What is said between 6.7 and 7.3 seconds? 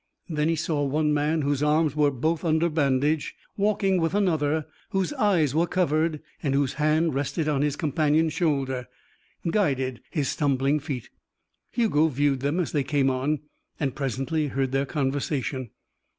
hand,